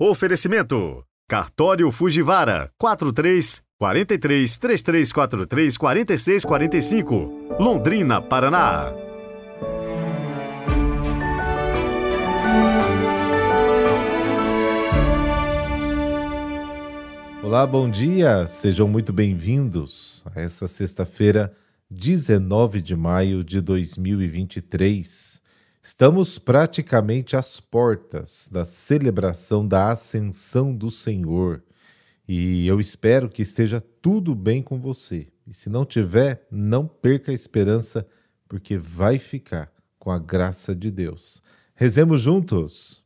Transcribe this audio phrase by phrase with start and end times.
[0.00, 8.92] Oferecimento: Cartório Fujivara 43 43 3343 4645, Londrina, Paraná.
[17.40, 18.48] Olá, bom dia.
[18.48, 21.54] Sejam muito bem-vindos a essa sexta-feira,
[21.88, 25.40] 19 de maio de 2023.
[25.86, 31.62] Estamos praticamente às portas da celebração da Ascensão do Senhor
[32.26, 35.28] e eu espero que esteja tudo bem com você.
[35.46, 38.06] E se não tiver, não perca a esperança,
[38.48, 41.42] porque vai ficar com a graça de Deus.
[41.74, 43.04] Rezemos juntos.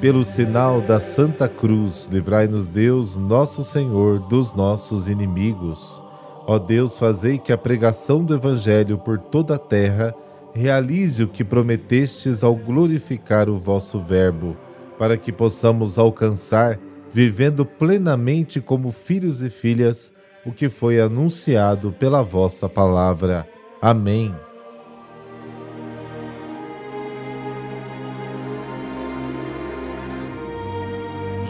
[0.00, 6.02] Pelo sinal da Santa Cruz, livrai-nos Deus, nosso Senhor, dos nossos inimigos.
[6.46, 10.14] Ó Deus, fazei que a pregação do Evangelho por toda a terra
[10.54, 14.54] realize o que prometestes ao glorificar o vosso Verbo,
[14.98, 16.78] para que possamos alcançar,
[17.12, 20.12] vivendo plenamente como filhos e filhas,
[20.44, 23.48] o que foi anunciado pela vossa palavra.
[23.80, 24.34] Amém.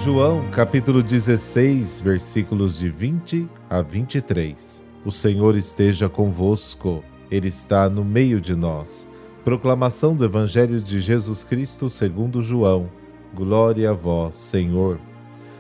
[0.04, 4.83] João capítulo 16, versículos de 20 a 23.
[5.04, 9.06] O Senhor esteja convosco, Ele está no meio de nós.
[9.44, 12.88] Proclamação do Evangelho de Jesus Cristo segundo João.
[13.34, 14.98] Glória a vós, Senhor.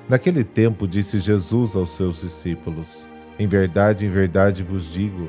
[0.08, 3.06] Naquele tempo disse Jesus aos seus discípulos:
[3.38, 5.28] Em verdade, em verdade vos digo,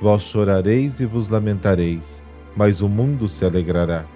[0.00, 2.22] vós chorareis e vos lamentareis,
[2.54, 4.06] mas o mundo se alegrará.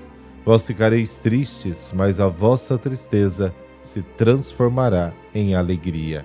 [0.45, 6.25] Vós ficareis tristes, mas a vossa tristeza se transformará em alegria.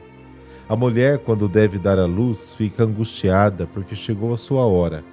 [0.67, 5.03] A mulher, quando deve dar à luz, fica angustiada porque chegou a sua hora,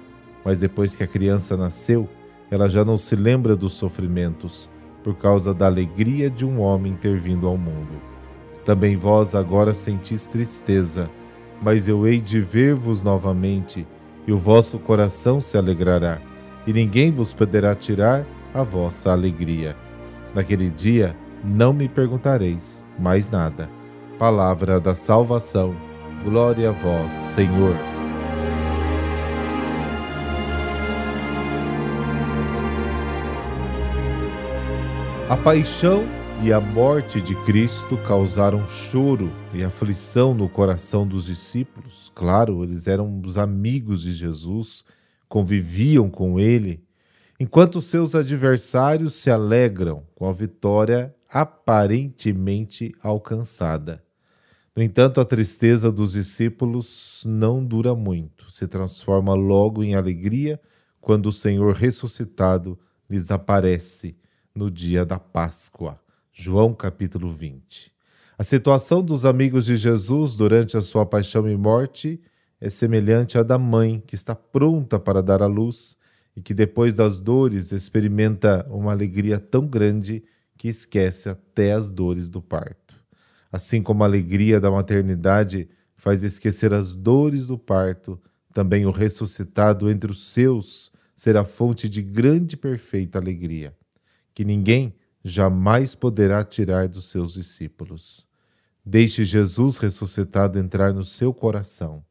[0.43, 2.09] mas depois que a criança nasceu,
[2.49, 4.67] ela já não se lembra dos sofrimentos,
[5.03, 8.01] por causa da alegria de um homem ter vindo ao mundo.
[8.65, 11.07] Também vós agora sentis tristeza,
[11.61, 13.85] mas eu hei de ver-vos novamente,
[14.25, 16.19] e o vosso coração se alegrará,
[16.65, 19.75] e ninguém vos poderá tirar a vossa alegria.
[20.33, 23.69] Naquele dia não me perguntareis mais nada.
[24.23, 25.75] Palavra da salvação.
[26.23, 27.75] Glória a vós, Senhor.
[35.29, 36.05] A paixão
[36.41, 42.09] e a morte de Cristo causaram choro e aflição no coração dos discípulos.
[42.15, 44.85] Claro, eles eram os amigos de Jesus,
[45.27, 46.81] conviviam com ele,
[47.37, 54.01] enquanto seus adversários se alegram com a vitória aparentemente alcançada.
[54.75, 60.59] No entanto, a tristeza dos discípulos não dura muito, se transforma logo em alegria
[60.99, 64.17] quando o Senhor ressuscitado lhes aparece
[64.55, 65.99] no dia da Páscoa.
[66.31, 67.93] João capítulo 20.
[68.35, 72.19] A situação dos amigos de Jesus durante a sua paixão e morte
[72.59, 75.95] é semelhante à da mãe que está pronta para dar à luz
[76.35, 80.23] e que depois das dores experimenta uma alegria tão grande
[80.57, 82.82] que esquece até as dores do parto.
[83.53, 88.19] Assim como a alegria da maternidade faz esquecer as dores do parto,
[88.51, 93.71] também o ressuscitado entre os seus será fonte de grande e perfeita alegria,
[94.33, 98.27] que ninguém jamais poderá tirar dos seus discípulos.
[98.83, 102.03] Deixe Jesus ressuscitado entrar no seu coração.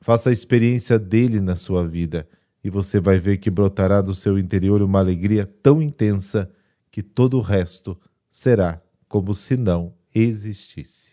[0.00, 2.28] Faça a experiência dele na sua vida
[2.62, 6.50] e você vai ver que brotará do seu interior uma alegria tão intensa
[6.90, 7.96] que todo o resto
[8.28, 11.12] será como se não existisse.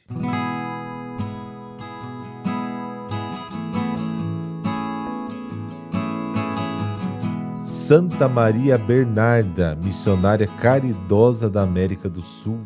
[7.63, 12.61] Santa Maria Bernarda, missionária caridosa da América do Sul.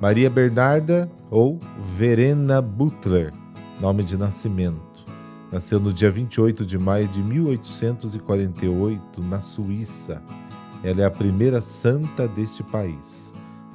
[0.00, 1.60] Maria Bernarda ou
[1.96, 3.32] Verena Butler,
[3.80, 4.80] nome de nascimento.
[5.52, 10.22] Nasceu no dia 28 de maio de 1848 na Suíça
[10.82, 13.29] ela é a primeira santa deste país.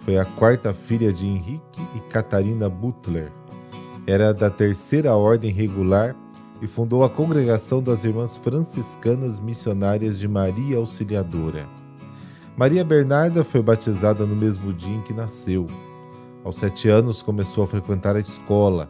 [0.05, 3.31] Foi a quarta filha de Henrique e Catarina Butler.
[4.05, 6.15] Era da terceira ordem regular
[6.61, 11.67] e fundou a Congregação das Irmãs Franciscanas Missionárias de Maria Auxiliadora.
[12.55, 15.65] Maria Bernarda foi batizada no mesmo dia em que nasceu.
[16.43, 18.87] Aos sete anos começou a frequentar a escola.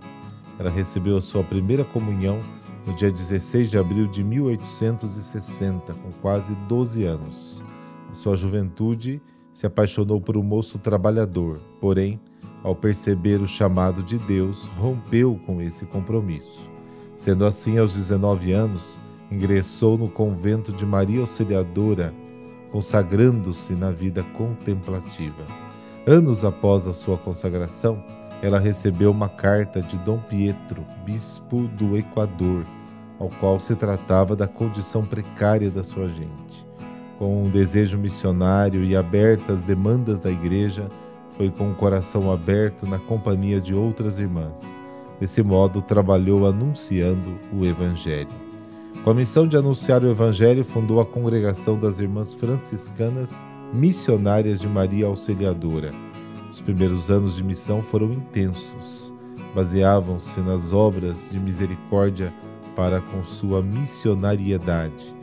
[0.60, 2.42] Ela recebeu a sua primeira comunhão
[2.86, 7.64] no dia 16 de abril de 1860, com quase 12 anos.
[8.12, 9.22] Em sua juventude,
[9.56, 12.20] se apaixonou por um moço trabalhador, porém,
[12.62, 16.70] ao perceber o chamado de Deus, rompeu com esse compromisso.
[17.16, 19.00] Sendo assim, aos 19 anos,
[19.32, 22.14] ingressou no convento de Maria Auxiliadora,
[22.70, 25.46] consagrando-se na vida contemplativa.
[26.06, 28.04] Anos após a sua consagração,
[28.42, 32.66] ela recebeu uma carta de Dom Pietro, bispo do Equador,
[33.18, 36.65] ao qual se tratava da condição precária da sua gente.
[37.18, 40.90] Com um desejo missionário e abertas demandas da igreja,
[41.38, 44.76] foi com o coração aberto na companhia de outras irmãs.
[45.20, 48.30] Desse modo, trabalhou anunciando o Evangelho.
[49.04, 54.68] Com a missão de anunciar o Evangelho, fundou a Congregação das Irmãs Franciscanas Missionárias de
[54.68, 55.94] Maria Auxiliadora.
[56.52, 59.14] Os primeiros anos de missão foram intensos.
[59.54, 62.34] Baseavam-se nas obras de misericórdia
[62.76, 65.16] para com sua missionariedade.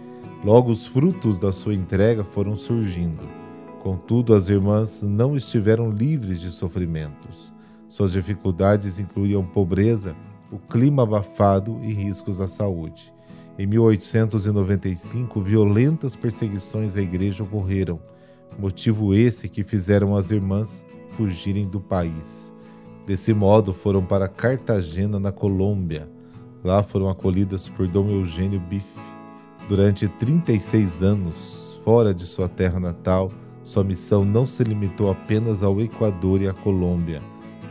[0.44, 3.42] Logo, os frutos da sua entrega foram surgindo
[3.82, 7.52] Contudo, as irmãs não estiveram livres de sofrimentos.
[7.88, 10.14] Suas dificuldades incluíam pobreza,
[10.52, 13.12] o clima abafado e riscos à saúde.
[13.58, 17.98] Em 1895, violentas perseguições à igreja ocorreram,
[18.56, 22.54] motivo esse que fizeram as irmãs fugirem do país.
[23.04, 26.08] Desse modo, foram para Cartagena, na Colômbia.
[26.62, 29.11] Lá foram acolhidas por Dom Eugênio Bife.
[29.68, 33.32] Durante 36 anos, fora de sua terra natal,
[33.64, 37.22] sua missão não se limitou apenas ao Equador e à Colômbia,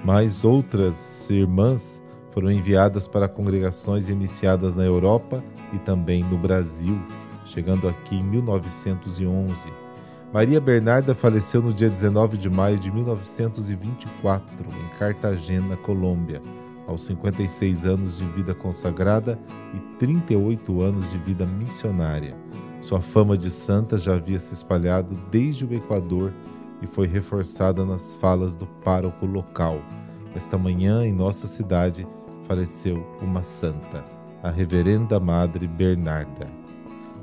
[0.04, 2.02] mas outras irmãs
[2.32, 5.44] foram enviadas para congregações iniciadas na Europa
[5.74, 6.98] e também no Brasil,
[7.46, 9.54] chegando aqui em 1911.
[10.34, 16.42] Maria Bernarda faleceu no dia 19 de maio de 1924, em Cartagena, Colômbia,
[16.88, 19.40] aos 56 anos de vida consagrada
[19.74, 22.36] e 38 anos de vida missionária.
[22.82, 26.34] Sua fama de santa já havia se espalhado desde o Equador
[26.82, 29.80] e foi reforçada nas falas do pároco local.
[30.36, 32.08] Esta manhã, em nossa cidade,
[32.48, 34.04] faleceu uma santa,
[34.42, 36.48] a Reverenda Madre Bernarda.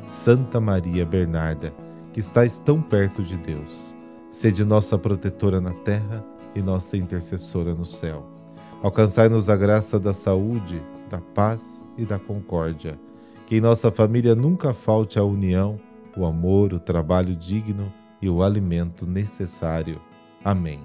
[0.04, 1.74] Santa Maria Bernarda,
[2.12, 3.96] que estais tão perto de Deus,
[4.30, 8.37] sede nossa protetora na terra e nossa intercessora no céu.
[8.82, 12.98] Alcançai-nos a graça da saúde, da paz e da concórdia
[13.48, 15.80] que em nossa família nunca falte a união,
[16.14, 17.90] o amor, o trabalho digno
[18.20, 20.02] e o alimento necessário.
[20.44, 20.80] Amém.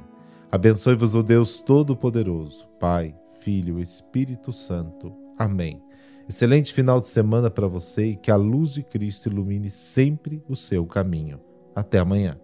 [0.49, 5.11] Abençoe-vos o Deus Todo-Poderoso, Pai, Filho Espírito Santo.
[5.37, 5.83] Amém.
[6.29, 10.55] Excelente final de semana para você e que a luz de Cristo ilumine sempre o
[10.55, 11.41] seu caminho.
[11.75, 12.39] Até amanhã.